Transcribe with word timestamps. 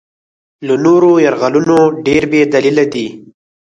له 0.67 0.75
نورو 0.85 1.11
یرغلونو 1.25 1.77
ډېر 2.05 2.23
بې 2.31 2.41
دلیله 2.53 2.85
دی. 2.93 3.07